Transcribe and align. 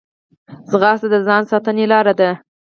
منډه 0.71 1.07
د 1.13 1.15
ځان 1.27 1.41
ساتنې 1.51 1.85
لاره 1.91 2.13
ده 2.19 2.29